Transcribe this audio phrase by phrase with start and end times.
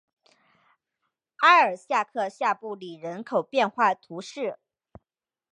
[1.35, 4.57] 阿尔夏克下布里人口变化图示